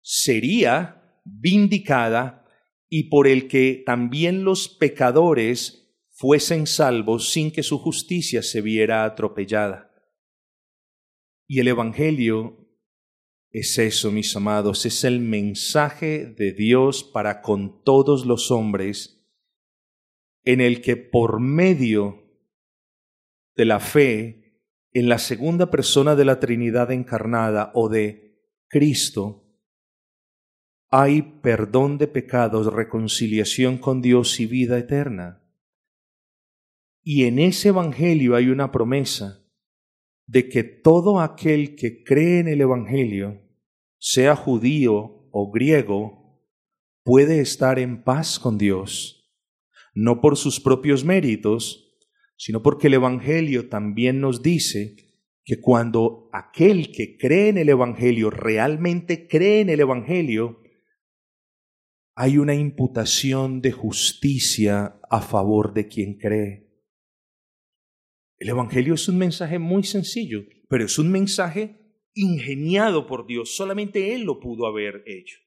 [0.00, 2.46] sería vindicada
[2.88, 9.04] y por el que también los pecadores fuesen salvos sin que su justicia se viera
[9.04, 9.92] atropellada.
[11.46, 12.66] Y el Evangelio
[13.50, 19.30] es eso, mis amados, es el mensaje de Dios para con todos los hombres,
[20.42, 22.32] en el que por medio
[23.56, 24.47] de la fe
[24.92, 29.44] en la segunda persona de la Trinidad encarnada o de Cristo,
[30.90, 35.44] hay perdón de pecados, reconciliación con Dios y vida eterna.
[37.02, 39.44] Y en ese Evangelio hay una promesa
[40.26, 43.42] de que todo aquel que cree en el Evangelio,
[43.98, 46.42] sea judío o griego,
[47.02, 49.32] puede estar en paz con Dios,
[49.94, 51.87] no por sus propios méritos,
[52.38, 54.96] sino porque el Evangelio también nos dice
[55.44, 60.60] que cuando aquel que cree en el Evangelio realmente cree en el Evangelio,
[62.14, 66.68] hay una imputación de justicia a favor de quien cree.
[68.38, 71.76] El Evangelio es un mensaje muy sencillo, pero es un mensaje
[72.14, 73.56] ingeniado por Dios.
[73.56, 75.38] Solamente Él lo pudo haber hecho.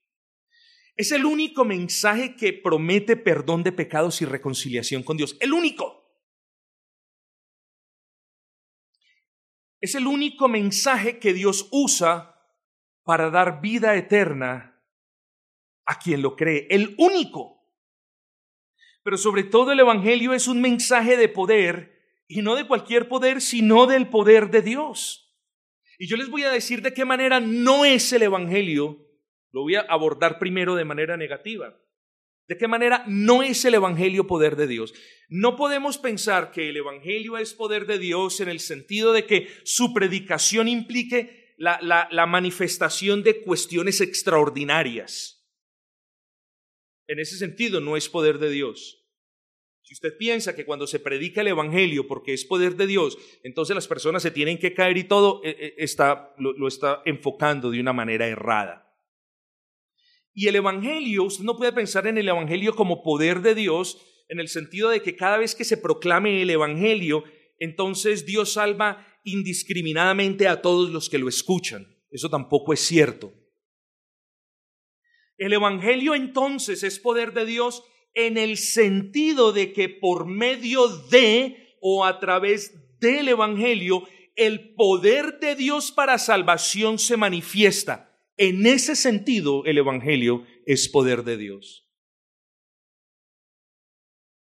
[0.94, 5.38] Es el único mensaje que promete perdón de pecados y reconciliación con Dios.
[5.40, 6.01] El único.
[9.82, 12.40] Es el único mensaje que Dios usa
[13.02, 14.80] para dar vida eterna
[15.84, 16.68] a quien lo cree.
[16.70, 17.66] El único.
[19.02, 23.40] Pero sobre todo el Evangelio es un mensaje de poder y no de cualquier poder,
[23.40, 25.36] sino del poder de Dios.
[25.98, 29.04] Y yo les voy a decir de qué manera no es el Evangelio.
[29.50, 31.76] Lo voy a abordar primero de manera negativa.
[32.48, 34.92] ¿De qué manera no es el Evangelio poder de Dios?
[35.28, 39.48] No podemos pensar que el Evangelio es poder de Dios en el sentido de que
[39.64, 45.46] su predicación implique la, la, manifestación de cuestiones extraordinarias.
[47.06, 49.06] En ese sentido no es poder de Dios.
[49.82, 53.74] Si usted piensa que cuando se predica el Evangelio, porque es poder de Dios, entonces
[53.74, 57.80] las personas se tienen que caer y todo, eh, eh, está, lo está enfocando de
[57.80, 58.81] una manera errada.
[60.34, 64.40] Y el Evangelio, usted no puede pensar en el Evangelio como poder de Dios, en
[64.40, 67.24] el sentido de que cada vez que se proclame el Evangelio,
[67.58, 71.86] entonces Dios salva indiscriminadamente a todos los que lo escuchan.
[72.10, 73.32] Eso tampoco es cierto.
[75.36, 81.76] El Evangelio entonces es poder de Dios en el sentido de que por medio de
[81.80, 84.06] o a través del Evangelio,
[84.36, 88.11] el poder de Dios para salvación se manifiesta.
[88.44, 91.88] En ese sentido, el Evangelio es poder de Dios.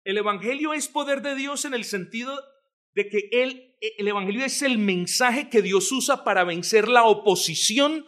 [0.03, 2.37] El Evangelio es poder de Dios en el sentido
[2.97, 8.07] de que Él el Evangelio es el mensaje que Dios usa para vencer la oposición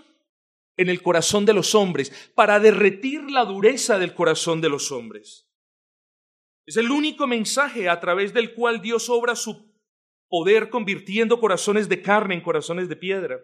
[0.77, 5.49] en el corazón de los hombres, para derretir la dureza del corazón de los hombres.
[6.67, 9.73] Es el único mensaje a través del cual Dios obra su
[10.29, 13.39] poder convirtiendo corazones de carne en corazones de piedra.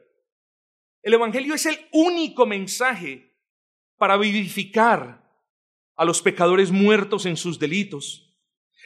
[1.05, 3.37] El Evangelio es el único mensaje
[3.99, 5.23] para vivificar
[5.97, 8.35] a los pecadores muertos en sus delitos.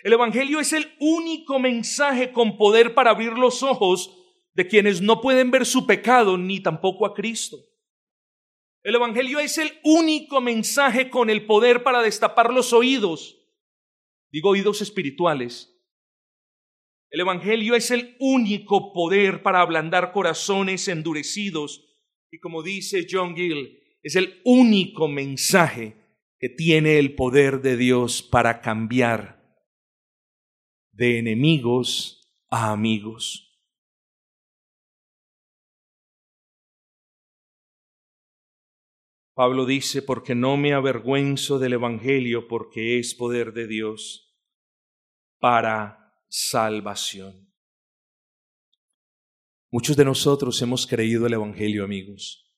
[0.02, 4.18] El Evangelio es el único mensaje con poder para abrir los ojos
[4.52, 7.56] de quienes no pueden ver su pecado ni tampoco a Cristo.
[8.82, 13.38] El Evangelio es el único mensaje con el poder para destapar los oídos,
[14.32, 15.72] digo oídos espirituales.
[17.10, 21.87] El Evangelio es el único poder para ablandar corazones endurecidos
[22.30, 25.96] y como dice John Gill, es el único mensaje
[26.38, 29.38] que tiene el poder de Dios para cambiar
[30.92, 32.20] de enemigos
[32.50, 33.44] a amigos.
[39.34, 44.36] Pablo dice, porque no me avergüenzo del Evangelio, porque es poder de Dios
[45.38, 47.47] para salvación.
[49.70, 52.50] Muchos de nosotros hemos creído el Evangelio, amigos,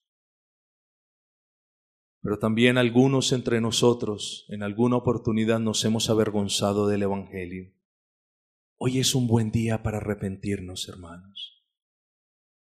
[2.21, 7.73] pero también algunos entre nosotros en alguna oportunidad nos hemos avergonzado del Evangelio.
[8.77, 11.65] Hoy es un buen día para arrepentirnos, hermanos.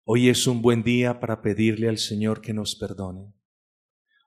[0.04, 3.34] Hoy es un buen día para pedirle al Señor que nos perdone.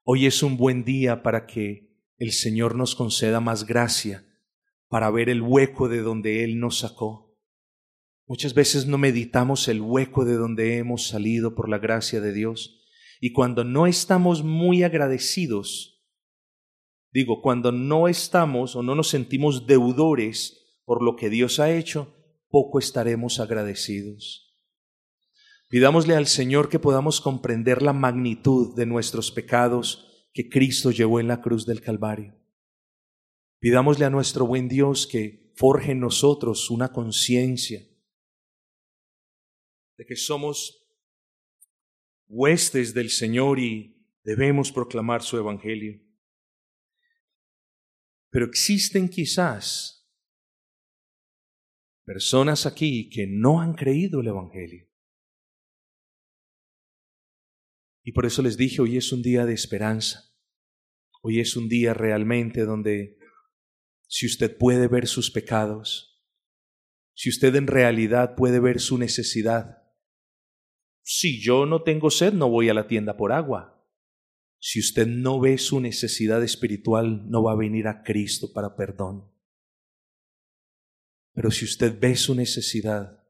[0.03, 1.89] Hoy es un buen día para que
[2.19, 4.27] el Señor nos conceda más gracia
[4.89, 7.30] para ver el hueco de donde Él nos sacó.
[8.31, 12.81] Muchas veces no meditamos el hueco de donde hemos salido por la gracia de Dios.
[13.20, 16.01] Y cuando no estamos muy agradecidos,
[17.12, 22.14] digo, cuando no estamos o no nos sentimos deudores por lo que Dios ha hecho,
[22.49, 24.57] poco estaremos agradecidos.
[25.68, 31.26] Pidámosle al Señor que podamos comprender la magnitud de nuestros pecados que Cristo llevó en
[31.26, 32.37] la cruz del Calvario.
[33.59, 37.89] Pidámosle a nuestro buen Dios que forje en nosotros una conciencia
[40.01, 40.90] de que somos
[42.26, 46.01] huestes del Señor y debemos proclamar su Evangelio.
[48.30, 50.11] Pero existen quizás
[52.07, 54.88] personas aquí que no han creído el Evangelio.
[58.03, 60.34] Y por eso les dije, hoy es un día de esperanza.
[61.20, 63.18] Hoy es un día realmente donde
[64.07, 66.24] si usted puede ver sus pecados,
[67.12, 69.80] si usted en realidad puede ver su necesidad,
[71.03, 73.76] si yo no tengo sed, no voy a la tienda por agua.
[74.59, 79.30] Si usted no ve su necesidad espiritual, no va a venir a Cristo para perdón.
[81.32, 83.24] Pero si usted ve su necesidad,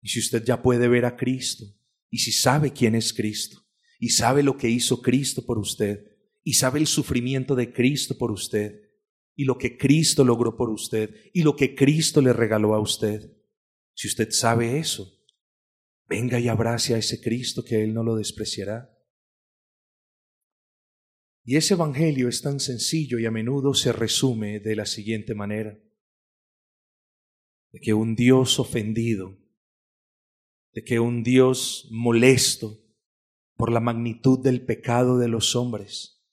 [0.00, 1.64] y si usted ya puede ver a Cristo,
[2.10, 3.58] y si sabe quién es Cristo,
[3.98, 8.30] y sabe lo que hizo Cristo por usted, y sabe el sufrimiento de Cristo por
[8.30, 8.80] usted,
[9.34, 13.32] y lo que Cristo logró por usted, y lo que Cristo le regaló a usted,
[13.94, 15.17] si usted sabe eso,
[16.08, 18.94] venga y abrace a ese Cristo que Él no lo despreciará.
[21.44, 25.78] Y ese Evangelio es tan sencillo y a menudo se resume de la siguiente manera,
[27.72, 29.38] de que un Dios ofendido
[30.78, 32.78] de que un Dios molesto
[33.56, 36.24] por la magnitud del pecado de los hombres,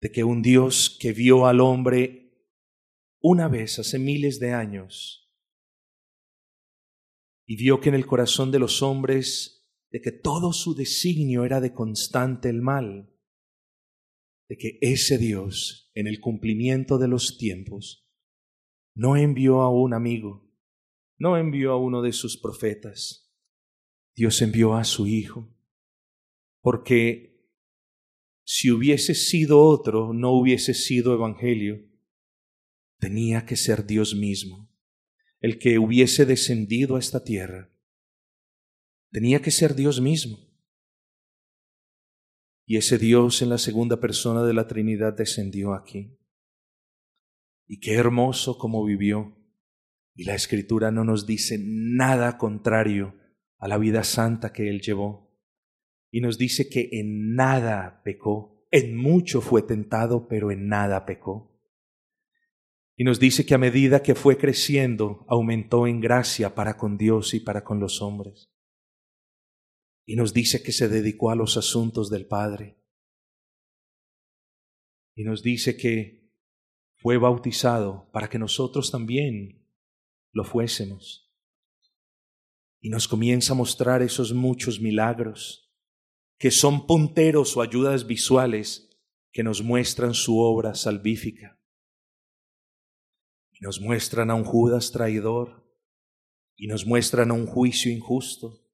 [0.00, 2.34] de que un Dios que vio al hombre
[3.20, 5.19] una vez hace miles de años
[7.50, 11.60] y vio que en el corazón de los hombres de que todo su designio era
[11.60, 13.12] de constante el mal,
[14.48, 18.08] de que ese Dios, en el cumplimiento de los tiempos,
[18.94, 20.48] no envió a un amigo,
[21.18, 23.34] no envió a uno de sus profetas,
[24.14, 25.52] Dios envió a su Hijo,
[26.62, 27.50] porque
[28.44, 31.84] si hubiese sido otro, no hubiese sido Evangelio,
[33.00, 34.69] tenía que ser Dios mismo,
[35.40, 37.70] el que hubiese descendido a esta tierra.
[39.10, 40.38] Tenía que ser Dios mismo.
[42.66, 46.16] Y ese Dios en la segunda persona de la Trinidad descendió aquí.
[47.66, 49.36] Y qué hermoso como vivió.
[50.14, 53.14] Y la escritura no nos dice nada contrario
[53.58, 55.36] a la vida santa que él llevó.
[56.12, 61.49] Y nos dice que en nada pecó, en mucho fue tentado, pero en nada pecó.
[63.00, 67.32] Y nos dice que a medida que fue creciendo, aumentó en gracia para con Dios
[67.32, 68.52] y para con los hombres.
[70.04, 72.76] Y nos dice que se dedicó a los asuntos del Padre.
[75.16, 76.30] Y nos dice que
[76.98, 79.66] fue bautizado para que nosotros también
[80.34, 81.32] lo fuésemos.
[82.82, 85.72] Y nos comienza a mostrar esos muchos milagros
[86.38, 88.90] que son punteros o ayudas visuales
[89.32, 91.59] que nos muestran su obra salvífica.
[93.60, 95.60] Nos muestran a un Judas traidor,
[96.56, 98.66] y nos muestran a un juicio injusto,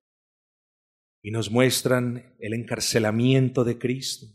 [1.23, 4.27] y nos muestran el encarcelamiento de Cristo,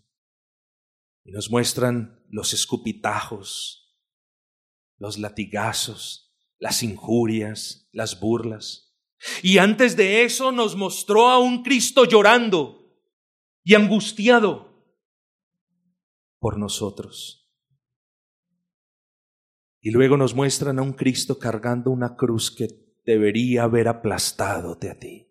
[1.23, 3.97] y nos muestran los escupitajos,
[4.97, 8.95] los latigazos, las injurias, las burlas.
[9.41, 12.99] Y antes de eso nos mostró a un Cristo llorando
[13.63, 14.85] y angustiado
[16.39, 17.40] por nosotros.
[19.81, 22.67] Y luego nos muestran a un Cristo cargando una cruz que
[23.03, 25.27] debería haber aplastado a ti.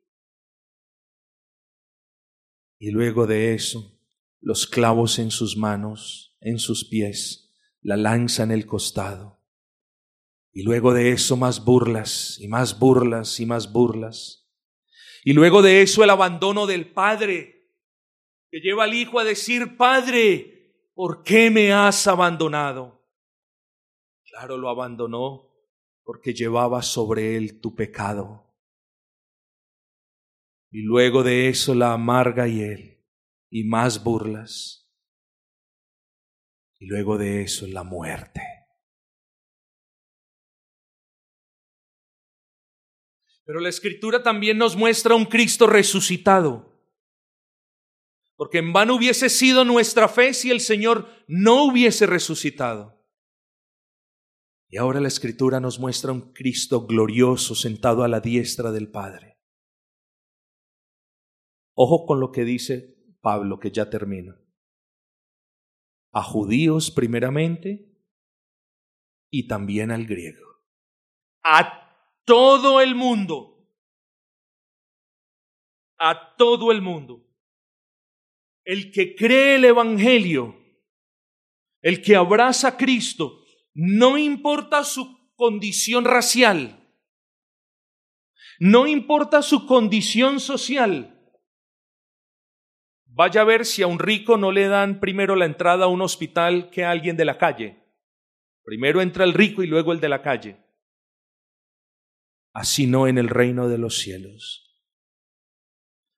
[2.79, 4.01] Y luego de eso,
[4.41, 9.41] los clavos en sus manos, en sus pies, la lanza en el costado.
[10.53, 14.51] Y luego de eso más burlas y más burlas y más burlas.
[15.23, 17.69] Y luego de eso el abandono del Padre,
[18.51, 23.00] que lleva al Hijo a decir, Padre, ¿por qué me has abandonado?
[24.41, 25.51] Claro, lo abandonó
[26.03, 28.51] porque llevaba sobre él tu pecado
[30.71, 33.05] y luego de eso la amarga hiel
[33.51, 34.91] y más burlas.
[36.79, 38.41] Y luego de eso la muerte.
[43.45, 46.81] Pero la escritura también nos muestra un Cristo resucitado.
[48.37, 53.00] Porque en vano hubiese sido nuestra fe si el Señor no hubiese resucitado.
[54.73, 59.37] Y ahora la escritura nos muestra un Cristo glorioso sentado a la diestra del Padre.
[61.75, 64.41] Ojo con lo que dice Pablo, que ya termina.
[66.13, 67.91] A judíos primeramente
[69.29, 70.47] y también al griego.
[71.43, 73.67] A todo el mundo.
[75.99, 77.27] A todo el mundo.
[78.65, 80.55] El que cree el Evangelio,
[81.83, 83.41] el que abraza a Cristo,
[83.75, 86.77] no importa su condición racial,
[88.59, 91.21] no importa su condición social,
[93.13, 96.01] Vaya a ver si a un rico no le dan primero la entrada a un
[96.01, 97.85] hospital que a alguien de la calle.
[98.63, 100.65] Primero entra el rico y luego el de la calle.
[102.53, 104.81] Así no en el reino de los cielos.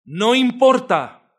[0.05, 1.35] No importa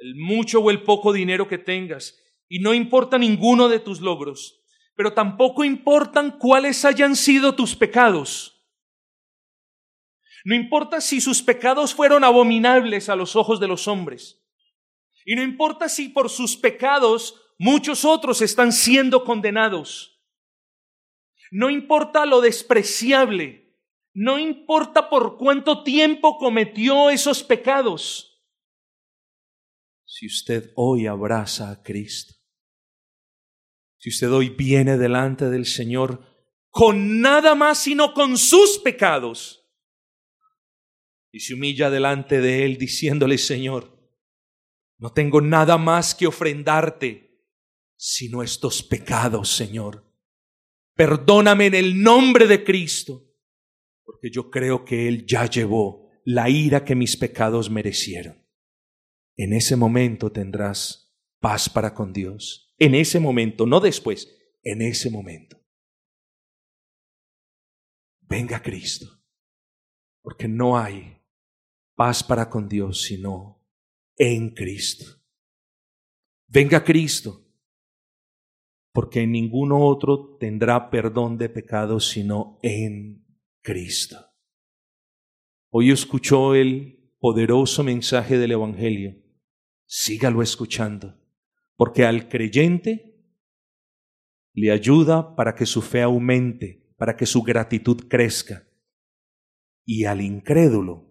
[0.00, 2.19] el mucho o el poco dinero que tengas,
[2.52, 4.60] y no importa ninguno de tus logros,
[4.96, 8.66] pero tampoco importan cuáles hayan sido tus pecados.
[10.44, 14.44] No importa si sus pecados fueron abominables a los ojos de los hombres.
[15.24, 20.20] Y no importa si por sus pecados muchos otros están siendo condenados.
[21.52, 23.76] No importa lo despreciable.
[24.12, 28.42] No importa por cuánto tiempo cometió esos pecados.
[30.04, 32.39] Si usted hoy abraza a Cristo,
[34.00, 36.26] si usted hoy viene delante del Señor
[36.70, 39.58] con nada más sino con sus pecados,
[41.30, 43.96] y se humilla delante de Él diciéndole, Señor,
[44.98, 47.46] no tengo nada más que ofrendarte
[47.96, 50.10] sino estos pecados, Señor.
[50.94, 53.30] Perdóname en el nombre de Cristo,
[54.02, 58.46] porque yo creo que Él ya llevó la ira que mis pecados merecieron.
[59.36, 62.69] En ese momento tendrás paz para con Dios.
[62.80, 65.58] En ese momento, no después, en ese momento.
[68.22, 69.06] Venga Cristo,
[70.22, 71.20] porque no hay
[71.94, 73.62] paz para con Dios, sino
[74.16, 75.04] en Cristo.
[76.46, 77.46] Venga Cristo,
[78.92, 83.26] porque ninguno otro tendrá perdón de pecados sino en
[83.62, 84.16] Cristo.
[85.70, 89.22] Hoy escuchó el poderoso mensaje del Evangelio.
[89.86, 91.19] Sígalo escuchando,
[91.80, 93.24] porque al creyente
[94.52, 98.68] le ayuda para que su fe aumente, para que su gratitud crezca.
[99.86, 101.08] Y al incrédulo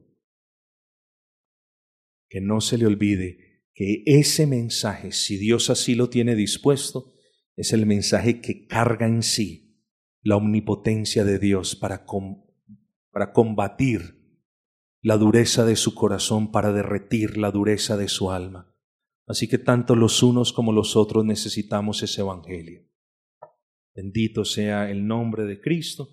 [2.29, 7.13] que no se le olvide que ese mensaje, si Dios así lo tiene dispuesto,
[7.55, 9.83] es el mensaje que carga en sí
[10.21, 12.05] la omnipotencia de Dios para,
[13.09, 14.37] para combatir
[15.01, 18.68] la dureza de su corazón, para derretir la dureza de su alma.
[19.29, 22.83] Así que tanto los unos como los otros necesitamos ese Evangelio.
[23.93, 26.09] Bendito sea el nombre de Cristo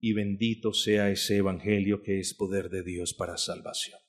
[0.00, 4.00] y bendito sea ese Evangelio que es poder de Dios para salvación.